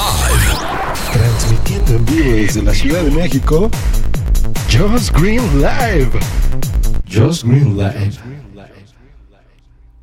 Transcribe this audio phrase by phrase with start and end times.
[0.00, 1.12] Live.
[1.12, 3.70] Transmitiendo en vivo desde la Ciudad de México,
[4.72, 6.10] Just Green Live.
[7.06, 8.12] Just Green Live.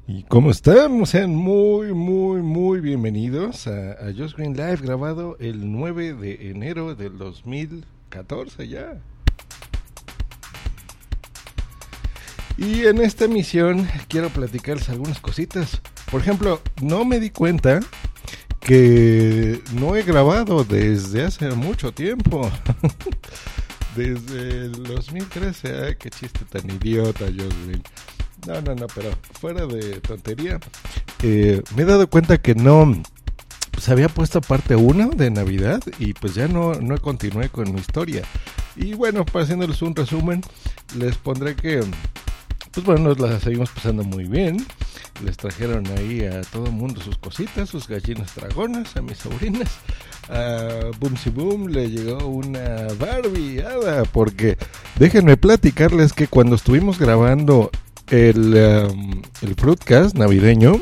[0.08, 1.04] ¿Y cómo están?
[1.08, 6.94] Sean muy, muy, muy bienvenidos a, a Just Green Live, grabado el 9 de enero
[6.94, 9.02] del 2014 ya.
[12.56, 15.82] Y en esta emisión quiero platicarles algunas cositas.
[16.12, 17.80] Por ejemplo, no me di cuenta
[18.68, 22.52] que no he grabado desde hace mucho tiempo.
[23.96, 25.86] desde el 2013.
[25.86, 27.82] Ay, qué chiste tan idiota, Jocelyn.
[28.46, 30.60] No, no, no, pero fuera de tontería.
[31.24, 33.02] eh, me he dado cuenta que no.
[33.80, 37.80] Se había puesto parte 1 de Navidad y pues ya no, no continué con mi
[37.80, 38.24] historia.
[38.76, 40.42] Y bueno, para haciéndoles un resumen,
[40.98, 41.86] les pondré que
[42.72, 44.66] pues bueno, nos la seguimos pasando muy bien.
[45.24, 49.70] Les trajeron ahí a todo mundo sus cositas, sus gallinas dragonas, a mis sobrinas.
[50.30, 54.58] A Boomsy Boom le llegó una Barbie hada, porque
[55.00, 57.72] déjenme platicarles que cuando estuvimos grabando
[58.10, 58.54] el,
[58.92, 60.80] um, el Fruitcast navideño,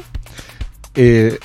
[0.95, 1.37] eh,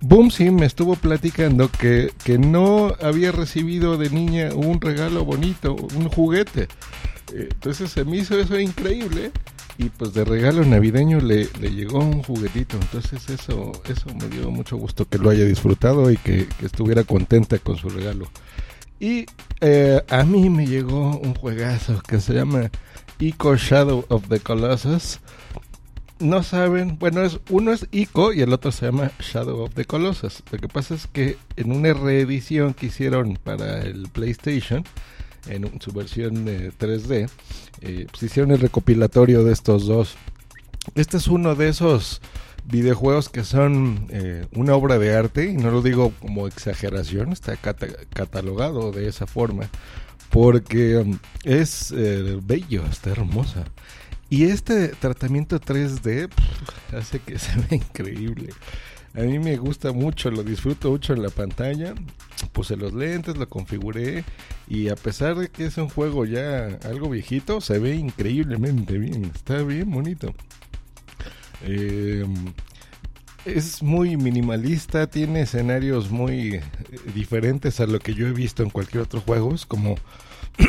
[0.00, 6.08] Boomsy me estuvo platicando que, que no había recibido de niña un regalo bonito, un
[6.08, 6.68] juguete.
[7.34, 9.32] Eh, Entonces se me hizo eso increíble
[9.78, 12.76] y pues de regalo navideño le, le llegó un juguetito.
[12.76, 17.04] Entonces eso, eso me dio mucho gusto que lo haya disfrutado y que, que estuviera
[17.04, 18.28] contenta con su regalo.
[18.98, 19.26] Y
[19.60, 22.70] eh, a mí me llegó un juegazo que se llama
[23.20, 25.20] Ico Shadow of the Colossus.
[26.18, 29.84] No saben, bueno, es uno es Ico y el otro se llama Shadow of the
[29.84, 30.42] Colossus.
[30.50, 34.84] Lo que pasa es que en una reedición que hicieron para el PlayStation,
[35.46, 37.28] en su versión eh, 3D,
[37.80, 40.16] eh, pues hicieron el recopilatorio de estos dos.
[40.94, 42.20] Este es uno de esos
[42.64, 47.56] videojuegos que son eh, una obra de arte, y no lo digo como exageración, está
[47.56, 49.68] cata- catalogado de esa forma,
[50.30, 53.64] porque um, es eh, bello, está hermosa.
[54.30, 58.50] Y este tratamiento 3D pff, hace que se vea increíble.
[59.18, 61.92] A mí me gusta mucho, lo disfruto mucho en la pantalla.
[62.52, 64.24] Puse los lentes, lo configuré
[64.68, 69.24] y a pesar de que es un juego ya algo viejito, se ve increíblemente bien.
[69.34, 70.32] Está bien bonito.
[71.62, 72.24] Eh,
[73.44, 76.62] es muy minimalista, tiene escenarios muy eh,
[77.12, 79.52] diferentes a lo que yo he visto en cualquier otro juego.
[79.52, 79.96] Es como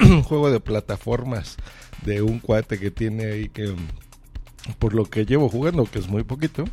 [0.02, 1.58] un juego de plataformas
[2.04, 3.76] de un cuate que tiene ahí que,
[4.80, 6.66] por lo que llevo jugando, que es muy poquito,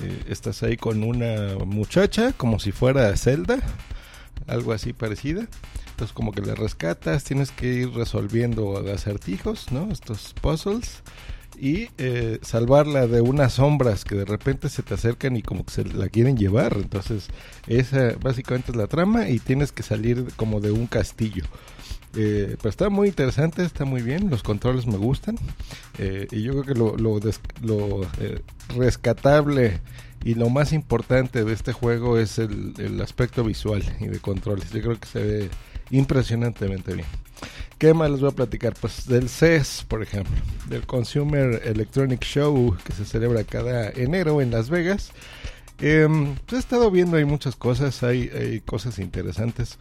[0.00, 3.58] eh, estás ahí con una muchacha como si fuera Zelda,
[4.46, 5.46] algo así parecida.
[5.90, 9.90] Entonces como que le rescatas, tienes que ir resolviendo acertijos, ¿no?
[9.92, 11.02] Estos puzzles
[11.58, 15.72] y eh, salvarla de unas sombras que de repente se te acercan y como que
[15.72, 16.76] se la quieren llevar.
[16.76, 17.28] Entonces,
[17.66, 21.44] esa básicamente es la trama y tienes que salir como de un castillo.
[22.14, 25.38] Eh, pero está muy interesante, está muy bien, los controles me gustan.
[25.98, 28.40] eh, y yo creo que lo, lo, des- lo, eh,
[28.76, 29.80] rescatable
[30.24, 34.70] y lo más importante de este juego es el, el aspecto visual y de controles.
[34.70, 35.50] Yo creo que se ve
[35.90, 37.06] impresionantemente bien.
[37.78, 38.74] ¿Qué más les voy a platicar?
[38.80, 40.32] Pues del CES, por ejemplo,
[40.68, 45.10] del Consumer Electronic Show que se celebra cada enero en Las Vegas.
[45.80, 46.08] Eh,
[46.46, 49.78] pues he estado viendo ahí muchas cosas, hay, hay cosas interesantes,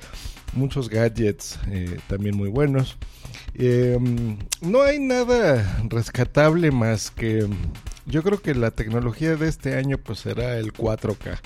[0.53, 2.97] muchos gadgets eh, también muy buenos.
[3.53, 3.97] Eh,
[4.61, 7.47] no hay nada rescatable más que
[8.05, 11.39] yo creo que la tecnología de este año pues será el 4K.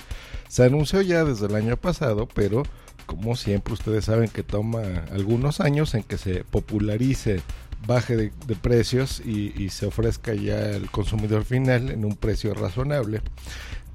[0.48, 2.62] Se anunció ya desde el año pasado, pero
[3.06, 7.40] como siempre ustedes saben que toma algunos años en que se popularice,
[7.86, 13.22] baje de, precios y, y se ofrezca ya al consumidor final en un precio razonable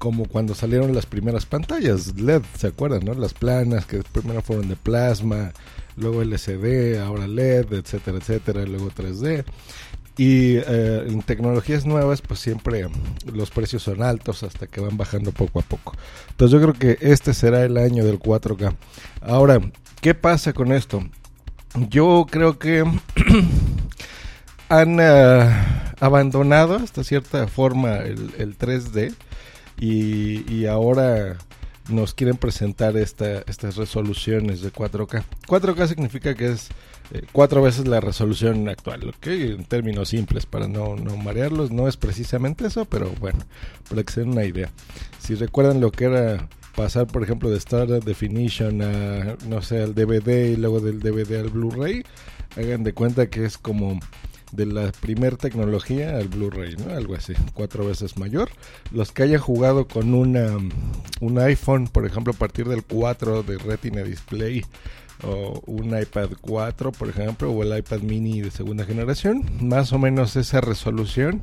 [0.02, 3.04] como cuando salieron las primeras pantallas LED, ¿se acuerdan?
[3.04, 3.14] No?
[3.14, 5.52] Las planas que primero fueron de plasma,
[5.96, 9.44] luego LCD, ahora LED, etcétera, etcétera, luego 3D.
[10.16, 12.86] Y eh, en tecnologías nuevas, pues siempre
[13.32, 15.94] los precios son altos hasta que van bajando poco a poco.
[16.30, 18.74] Entonces yo creo que este será el año del 4K.
[19.22, 19.60] Ahora,
[20.00, 21.02] ¿qué pasa con esto?
[21.88, 22.84] Yo creo que
[24.68, 25.50] han eh,
[26.00, 29.14] abandonado hasta cierta forma el, el 3D
[29.82, 31.38] y, ahora
[31.88, 35.24] nos quieren presentar esta, estas resoluciones de 4K.
[35.48, 36.68] 4K significa que es
[37.12, 39.26] eh, cuatro veces la resolución actual, ¿ok?
[39.26, 43.40] En términos simples, para no, no marearlos, no es precisamente eso, pero bueno,
[43.88, 44.70] para que se den una idea.
[45.18, 49.94] Si recuerdan lo que era pasar, por ejemplo, de Standard Definition a, no sé, al
[49.94, 52.02] DVD y luego del DVD al Blu-ray,
[52.56, 54.00] hagan de cuenta que es como
[54.52, 56.76] de la primer tecnología al Blu-ray.
[56.90, 58.50] Algo así, cuatro veces mayor.
[58.90, 60.58] Los que hayan jugado con una,
[61.20, 64.64] un iPhone, por ejemplo, a partir del 4 de Retina Display,
[65.24, 69.98] o un iPad 4, por ejemplo, o el iPad mini de segunda generación, más o
[69.98, 71.42] menos esa resolución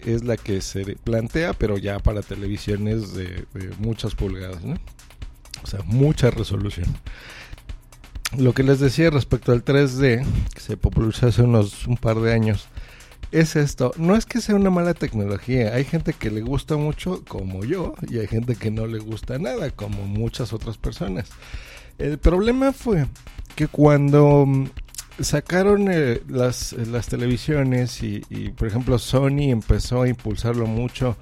[0.00, 3.44] es la que se plantea, pero ya para televisiones de,
[3.78, 4.62] muchas pulgadas.
[5.62, 6.86] O sea, mucha resolución.
[8.38, 10.24] Lo que les decía respecto al 3D,
[10.54, 12.66] que se popularizó hace unos un par de años,
[13.30, 13.92] es esto.
[13.98, 15.74] No es que sea una mala tecnología.
[15.74, 19.38] Hay gente que le gusta mucho, como yo, y hay gente que no le gusta
[19.38, 21.28] nada, como muchas otras personas.
[21.98, 23.06] El problema fue
[23.54, 24.66] que cuando mm,
[25.20, 28.20] sacaron eh, las, las, televisiones y,
[28.56, 31.16] por ejemplo, Sony empezó a impulsarlo mucho,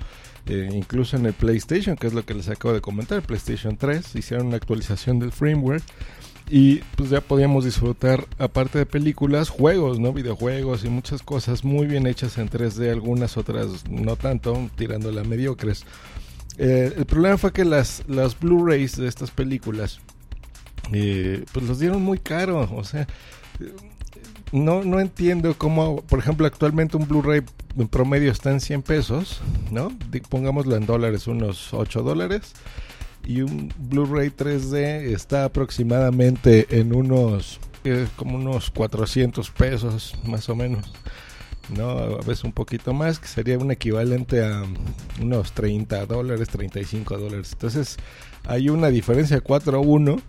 [0.46, 4.14] eh, incluso en el PlayStation, que es lo que les acabo de comentar, PlayStation 3,
[4.14, 5.82] hicieron una actualización del firmware
[6.50, 10.12] y pues ya podíamos disfrutar, aparte de películas, juegos, ¿no?
[10.12, 15.84] Videojuegos y muchas cosas muy bien hechas en 3D, algunas otras no tanto, tirándola mediocres.
[16.58, 20.00] Eh, el problema fue que las, las Blu-rays de estas películas
[20.92, 23.06] eh, pues los dieron muy caro, o sea,
[24.50, 27.42] no, no entiendo cómo, por ejemplo, actualmente un Blu-ray
[27.78, 29.92] en promedio está en 100 pesos, ¿no?
[30.28, 32.54] Pongámoslo en dólares, unos 8 dólares.
[33.24, 40.56] Y un Blu-ray 3D está aproximadamente en unos, eh, como unos 400 pesos, más o
[40.56, 40.92] menos.
[41.76, 41.90] ¿no?
[41.90, 44.64] A veces un poquito más, que sería un equivalente a
[45.20, 47.50] unos 30 dólares, 35 dólares.
[47.52, 47.96] Entonces,
[48.44, 50.20] hay una diferencia de 4 a 1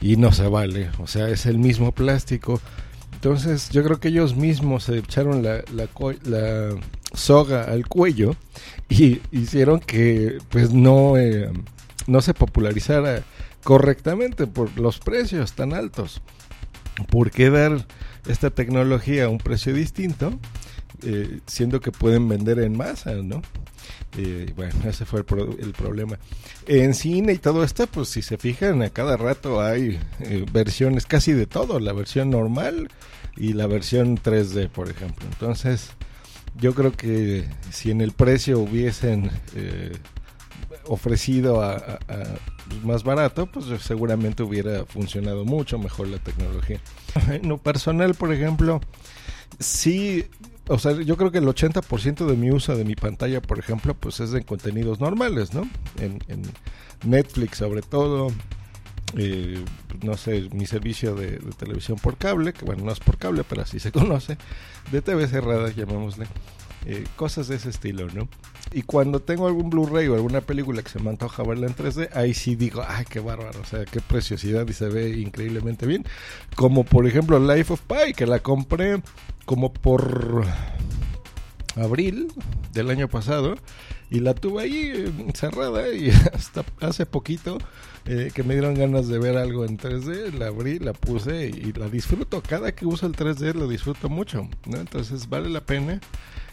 [0.00, 2.60] y no se vale, o sea, es el mismo plástico.
[3.14, 6.68] Entonces yo creo que ellos mismos se echaron la, la,
[7.14, 8.36] soga al cuello
[8.90, 11.50] y hicieron que pues no, eh,
[12.06, 13.22] no se popularizara
[13.62, 16.22] correctamente por los precios tan altos.
[17.10, 17.86] ¿Por qué dar
[18.26, 20.38] esta tecnología a un precio distinto?
[21.02, 23.42] Eh, siendo que pueden vender en masa, ¿no?
[24.16, 26.18] Eh, bueno, ese fue el, problema.
[26.66, 31.04] En cine y todo esto, pues si se fijan, a cada rato hay eh, versiones
[31.06, 32.88] casi de todo, la versión normal
[33.36, 35.26] y la versión 3D, por ejemplo.
[35.30, 35.90] Entonces,
[36.58, 39.92] yo creo que si en el precio hubiesen eh,
[40.88, 41.98] ofrecido a,
[42.68, 46.80] pues, más barato, pues seguramente hubiera funcionado mucho mejor la tecnología.
[47.30, 48.80] En lo personal, por ejemplo,
[49.58, 50.26] sí
[50.68, 53.94] o sea, yo creo que el 80% de mi uso de mi pantalla, por ejemplo,
[53.94, 55.68] pues es de contenidos normales, ¿no?
[55.98, 56.18] En,
[57.04, 58.28] Netflix sobre todo,
[59.16, 59.62] eh,
[60.02, 63.62] no sé, mi servicio de, televisión por cable, que bueno, no es por cable, pero
[63.62, 64.38] así se conoce,
[64.90, 66.26] de TV cerrada, llamémosle.
[66.88, 68.28] Eh, cosas de ese estilo, ¿no?
[68.72, 72.10] Y cuando tengo algún Blu-ray o alguna película que se me antoja verla en 3D,
[72.14, 76.04] ahí sí digo, ay, qué bárbaro, o sea, qué preciosidad y se ve increíblemente bien.
[76.54, 79.02] Como por ejemplo Life of Pi, que la compré
[79.46, 80.44] como por
[81.74, 82.28] abril
[82.72, 83.56] del año pasado
[84.08, 87.58] y la tuve ahí cerrada y hasta hace poquito
[88.04, 91.72] eh, que me dieron ganas de ver algo en 3D, la abrí, la puse y,
[91.72, 92.40] la disfruto.
[92.40, 94.78] Cada que uso el 3D lo disfruto mucho, ¿no?
[94.78, 96.00] Entonces vale la pena.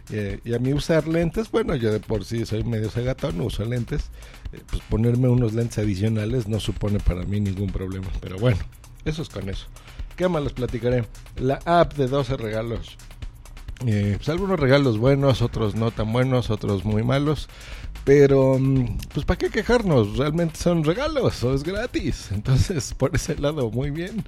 [0.10, 3.64] Eh, y a mí usar lentes, bueno, yo de por sí soy medio cegatón, uso
[3.66, 4.10] lentes.
[4.52, 8.08] Eh, pues ponerme unos lentes adicionales no supone para mí ningún problema.
[8.22, 8.60] Pero bueno,
[9.06, 9.68] eso es con eso.
[10.16, 11.06] ¿Qué más les platicaré?
[11.38, 12.98] La app de 12 regalos.
[13.86, 17.50] Eh, pues algunos regalos buenos, otros no tan buenos, otros muy malos.
[18.06, 20.18] Pero, mm, pues, ¿para qué quejarnos?
[20.18, 22.30] Realmente son regalos, o es gratis.
[22.34, 24.24] Entonces, por ese lado, muy bien.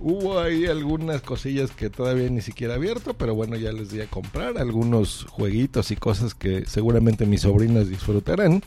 [0.00, 4.06] Hubo ahí algunas cosillas que todavía ni siquiera abierto, pero bueno, ya les di a
[4.06, 8.62] comprar algunos jueguitos y cosas que seguramente mis sobrinos disfrutarán.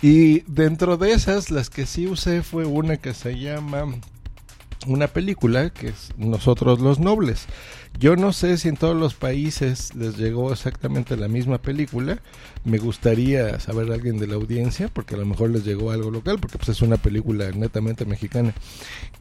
[0.00, 3.86] Y dentro de esas, las que sí usé fue una que se llama
[4.86, 7.46] una película que es Nosotros los Nobles.
[7.98, 12.20] Yo no sé si en todos los países les llegó exactamente la misma película.
[12.64, 16.10] Me gustaría saber a alguien de la audiencia, porque a lo mejor les llegó algo
[16.10, 18.54] local, porque pues es una película netamente mexicana.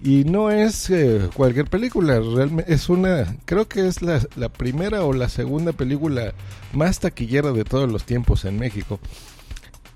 [0.04, 5.04] Y no es eh, cualquier película, realmente es una, creo que es la, la primera
[5.04, 6.34] o la segunda película
[6.74, 9.00] más taquillera de todos los tiempos en México.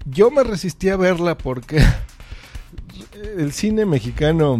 [0.05, 1.83] Yo me resistí a verla porque
[3.37, 4.59] el cine mexicano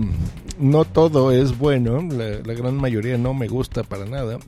[0.60, 4.40] no todo es bueno, la, gran mayoría no me gusta para nada,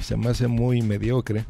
[0.00, 1.44] se me hace muy mediocre.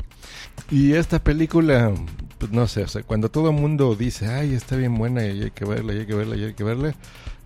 [0.70, 1.92] Y esta película,
[2.38, 5.42] pues no sé, o sea, cuando todo el mundo dice, ay, está bien buena y
[5.42, 6.94] hay que verla, hay que verla, hay que verla,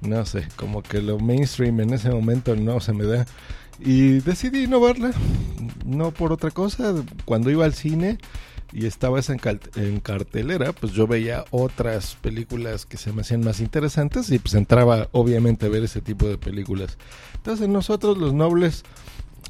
[0.01, 3.27] no sé, como que lo mainstream en ese momento no se me da.
[3.79, 5.13] Y decidí no verla,
[5.85, 8.19] no por otra cosa, cuando iba al cine
[8.73, 13.61] y estaba esa en, cartelera, pues yo veía otras películas que se me hacían más
[13.61, 16.99] interesantes y pues entraba obviamente a ver ese tipo de películas.
[17.35, 18.85] Entonces nosotros los nobles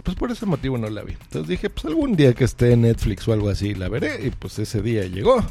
[0.02, 1.12] pues por ese motivo no la vi.
[1.12, 4.26] Entonces dije, pues algún día que esté en Netflix o algo así la veré.
[4.26, 5.44] Y pues ese día llegó.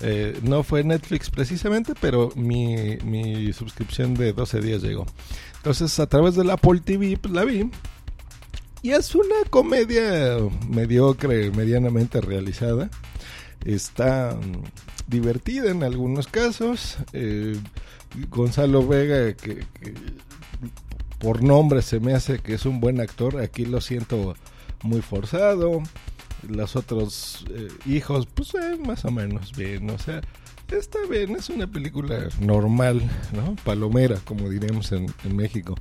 [0.00, 5.06] Eh, no fue Netflix precisamente, pero mi, mi suscripción de 12 días llegó.
[5.56, 7.70] Entonces a través del Apple TV pues, la vi.
[8.82, 10.36] Y es una comedia
[10.68, 12.90] mediocre, medianamente realizada.
[13.64, 14.62] Está mm,
[15.06, 16.98] divertida en algunos casos.
[17.12, 17.56] Eh,
[18.28, 19.64] Gonzalo Vega, que,
[21.18, 24.34] por nombre se me hace que es un buen actor, aquí lo siento
[24.82, 25.82] muy forzado.
[26.48, 30.20] Los otros eh, hijos, pues eh, más o menos bien, o sea,
[30.68, 33.00] está bien, es una película normal,
[33.32, 33.54] ¿no?
[33.64, 35.76] Palomera, como diremos en, en México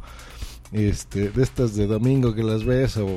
[0.72, 3.08] este, de estas de domingo que las ves o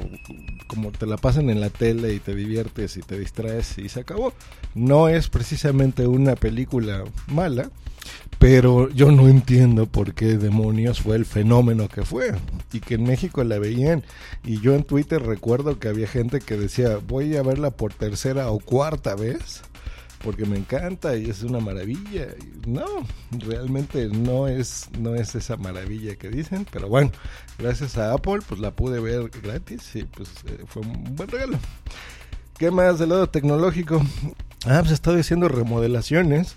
[0.66, 4.00] como te la pasan en la tele y te diviertes y te distraes y se
[4.00, 4.32] acabó.
[4.74, 7.70] No es precisamente una película mala,
[8.38, 12.34] pero yo no entiendo por qué demonios fue el fenómeno que fue
[12.72, 14.02] y que en México la veían
[14.44, 18.50] y yo en Twitter recuerdo que había gente que decía voy a verla por tercera
[18.50, 19.62] o cuarta vez
[20.24, 22.28] porque me encanta y es una maravilla.
[22.66, 22.86] No,
[23.30, 27.12] realmente no es, no es esa maravilla que dicen, pero bueno,
[27.58, 31.58] gracias a Apple pues la pude ver gratis y pues eh, fue un buen regalo.
[32.58, 34.02] ¿Qué más del lado tecnológico?
[34.66, 36.56] Ah, pues he estado haciendo remodelaciones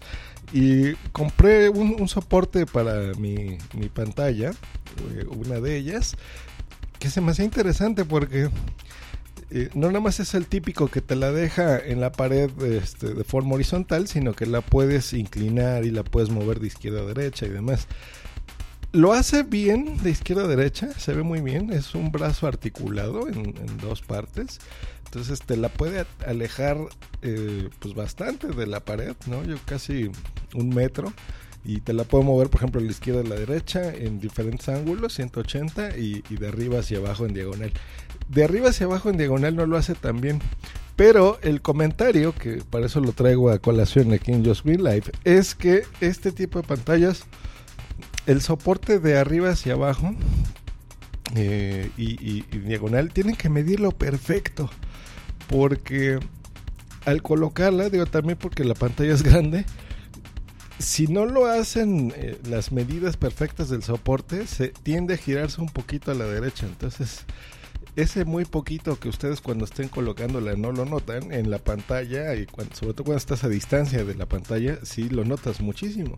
[0.54, 6.16] y compré un, soporte para mi, mi pantalla, eh, una de ellas,
[7.00, 8.50] que se me hacía interesante porque
[9.50, 13.14] eh, no nada más es el típico que te la deja en la pared este,
[13.14, 17.06] de forma horizontal, sino que la puedes inclinar y la puedes mover de izquierda a
[17.06, 17.88] derecha y demás.
[18.92, 23.28] Lo hace bien de izquierda a derecha, se ve muy bien, es un brazo articulado
[23.28, 24.60] en, dos partes,
[25.06, 26.78] entonces te la puede alejar
[27.22, 29.44] eh, pues bastante de la pared, ¿no?
[29.44, 30.10] Yo casi
[30.56, 31.14] un metro
[31.68, 34.70] y te la puedo mover, por ejemplo, a la izquierda a la derecha en diferentes
[34.70, 37.74] ángulos, 180 y, de arriba hacia abajo en diagonal.
[38.30, 40.40] De arriba hacia abajo en diagonal no lo hace tan bien,
[40.96, 45.12] pero el comentario, que para eso lo traigo a colación aquí en Just Green Life,
[45.26, 47.26] es que este tipo de pantallas,
[48.28, 50.16] el soporte de arriba hacia abajo
[51.36, 54.70] eh, y, y diagonal, tienen que medirlo perfecto,
[55.50, 56.18] porque
[57.04, 59.66] al colocarla, digo también porque la pantalla es grande,
[60.80, 65.70] si no lo hacen eh, las medidas perfectas del soporte, se tiende a girarse un
[65.70, 66.66] poquito a la derecha.
[66.66, 67.26] Entonces,
[67.96, 72.46] ese muy poquito que ustedes cuando estén colocándola no lo notan en la pantalla y
[72.74, 76.16] sobre todo cuando estás a distancia de la pantalla, sí lo notas muchísimo.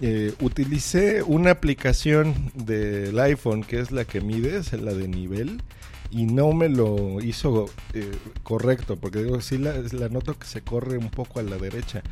[0.00, 5.62] Eh, utilicé una aplicación del iPhone que es la que mide, es la de nivel
[6.10, 8.10] y no me lo hizo eh,
[8.42, 12.02] correcto porque digo sí la, la noto que se corre un poco a la derecha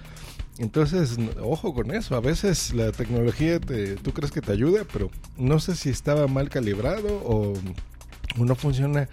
[0.58, 2.14] entonces, ojo con eso.
[2.14, 6.26] A veces la tecnología te, tú crees que te ayuda, pero no sé si estaba
[6.26, 7.54] mal calibrado o,
[8.36, 9.08] no funciona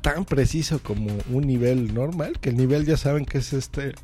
[0.00, 2.38] tan preciso como un nivel normal.
[2.40, 3.94] Que el nivel ya saben que es este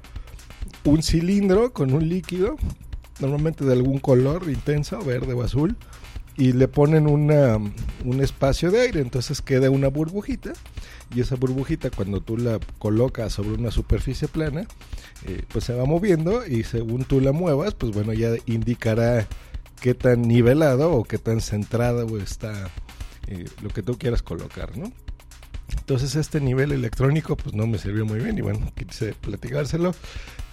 [0.85, 2.57] un cilindro con un líquido,
[3.21, 5.77] normalmente de algún color intenso, verde o azul,
[6.41, 9.01] y le ponen una, un espacio de aire.
[9.01, 10.55] Entonces queda una burbujita
[11.15, 14.67] y esa burbujita cuando tú la colocas sobre una superficie plana,
[15.27, 19.29] eh, pues se va moviendo y según tú la muevas, pues bueno, ya indicará
[19.83, 22.71] qué tan nivelado o qué tan centrado está
[23.27, 24.91] eh, lo que tú quieras colocar, ¿no?
[25.77, 29.95] Entonces este nivel electrónico pues no me sirvió muy bien y bueno, quise platicárselo.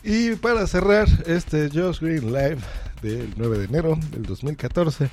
[0.04, 2.60] Y para cerrar este Josh Green Live
[3.02, 5.10] del 9 de enero del 2014,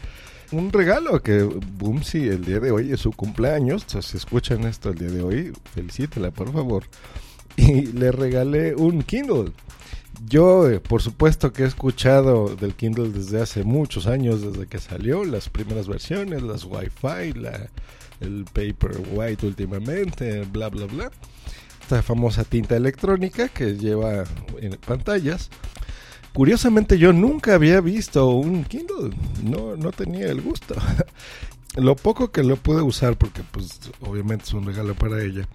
[0.55, 3.85] un regalo que Boomsy el día de hoy es su cumpleaños.
[4.01, 6.85] Si escuchan esto el día de hoy, felicítela por favor.
[7.57, 9.53] Y le regalé un Kindle.
[10.27, 14.79] Yo, eh, por supuesto que he escuchado del Kindle desde hace muchos años, desde que
[14.79, 17.69] salió, las primeras versiones, las Wi-Fi, la,
[18.21, 21.11] el Paperwhite últimamente, bla, bla, bla.
[21.81, 24.25] Esta famosa tinta electrónica que lleva
[24.61, 25.51] en pantallas.
[26.35, 30.75] Curiosamente yo nunca había visto un Kindle, no, no tenía el gusto.
[31.77, 35.49] lo poco que lo pude usar, porque pues obviamente es un regalo para ella,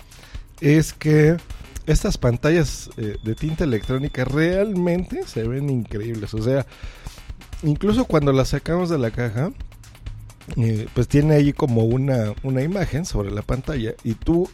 [0.61, 1.37] es que
[1.85, 6.33] estas pantallas eh, de tinta electrónica realmente se ven increíbles.
[6.33, 6.65] O sea,
[7.63, 9.51] incluso cuando las sacamos de la caja,
[10.55, 14.49] eh, pues tiene ahí como una, una imagen sobre la pantalla y tú,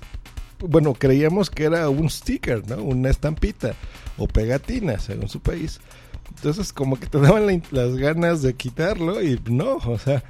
[0.60, 2.84] bueno, creíamos que era un sticker, ¿no?
[2.84, 3.74] Una estampita
[4.18, 5.80] o pegatina, según su país.
[6.36, 10.24] Entonces como que te daban las ganas de quitarlo y no, o sea,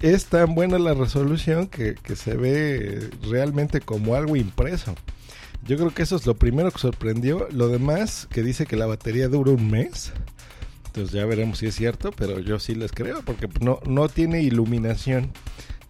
[0.00, 4.94] es tan buena la resolución que, se ve realmente como algo impreso.
[5.66, 7.46] Yo creo que eso es lo primero que sorprendió.
[7.50, 10.12] Lo demás, que dice que la batería dura un mes.
[10.86, 14.42] Entonces ya veremos si es cierto, pero yo sí les creo porque no, no tiene
[14.42, 15.32] iluminación.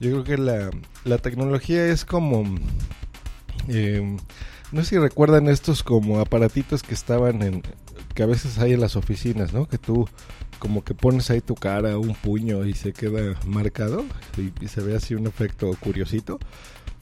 [0.01, 0.71] Yo creo que la,
[1.05, 2.45] la tecnología es como
[3.73, 4.17] Eh,
[4.73, 7.63] no sé si recuerdan estos como aparatitos que estaban en,
[8.15, 9.67] que a veces hay en las oficinas, ¿no?
[9.67, 10.09] Que tú
[10.59, 14.05] como que pones ahí tu cara, un puño y se queda marcado
[14.37, 16.39] y, se ve así un efecto curiosito.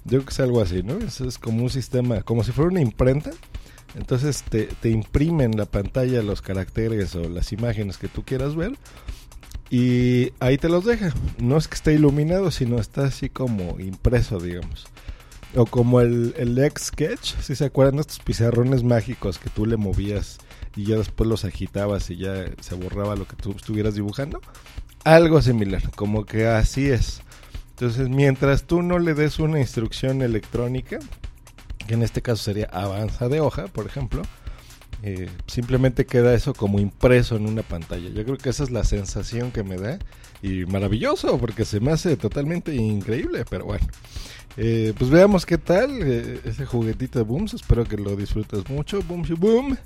[0.05, 0.99] Yo creo que es algo así, ¿no?
[0.99, 3.31] Es, como un sistema, como si fuera una imprenta.
[3.95, 8.73] Entonces te, te imprimen la pantalla los caracteres o las imágenes que tú quieras ver
[9.71, 11.13] y ahí te los deja.
[11.39, 14.87] No es que esté iluminado, sino está así como impreso, digamos.
[15.55, 19.77] O como el, el ex sketch, si se acuerdan estos pizarrones mágicos que tú le
[19.77, 20.39] movías
[20.77, 24.41] y ya después los agitabas y ya se borraba lo que tú estuvieras dibujando.
[25.05, 27.23] Algo similar, como que así es.
[27.71, 30.99] Entonces, mientras tú no le des una instrucción electrónica,
[31.87, 34.23] que en este caso sería avanza de hoja, por ejemplo,
[35.03, 38.09] eh, simplemente queda eso como impreso en una pantalla.
[38.11, 39.99] Yo creo que esa es la sensación que me da
[40.43, 43.87] y maravilloso porque se me hace totalmente increíble, pero bueno.
[44.57, 47.55] Eh, pues veamos qué tal eh, ese juguetito de Booms.
[47.55, 49.01] Espero que lo disfrutes mucho.
[49.03, 49.79] Boom, boom.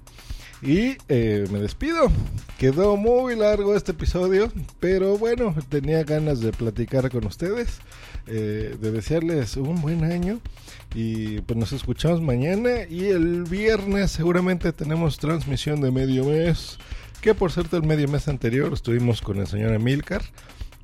[0.62, 2.08] Y eh, me despido.
[2.56, 7.80] Quedó muy largo este episodio, pero bueno, tenía ganas de platicar con ustedes,
[8.28, 10.38] eh, de desearles un buen año.
[10.94, 16.78] Y pues nos escuchamos mañana y el viernes seguramente tenemos transmisión de medio mes.
[17.20, 20.22] Que por cierto, el medio mes anterior estuvimos con el señor Emilcar,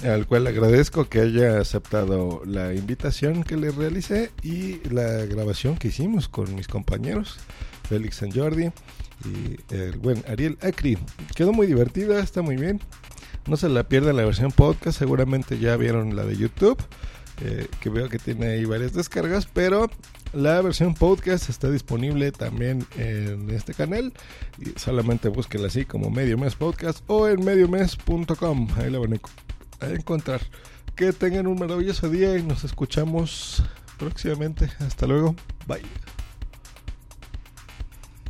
[0.03, 5.89] al cual agradezco que haya aceptado la invitación que le realicé y la grabación que
[5.89, 7.39] hicimos con mis compañeros,
[7.89, 8.71] Félix San Jordi
[9.25, 10.99] y el buen Ariel Acri.
[11.35, 12.81] Quedó muy divertida, está muy bien.
[13.47, 16.79] No se la pierdan la versión podcast, seguramente ya vieron la de YouTube,
[17.43, 19.91] eh, que veo que tiene ahí varias descargas, pero
[20.33, 24.13] la versión podcast está disponible también en este canal.
[24.59, 28.69] Y solamente búsquenla así como Medio Mes Podcast o en mediomes.com.
[28.77, 29.21] Ahí la van
[29.81, 30.41] a encontrar.
[30.95, 33.63] Que tengan un maravilloso día y nos escuchamos
[33.99, 34.69] próximamente.
[34.81, 35.35] Hasta luego.
[35.67, 36.18] Bye.